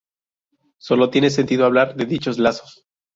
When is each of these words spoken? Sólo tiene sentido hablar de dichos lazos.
Sólo 0.79 1.11
tiene 1.11 1.29
sentido 1.29 1.63
hablar 1.63 1.95
de 1.95 2.05
dichos 2.07 2.39
lazos. 2.39 2.87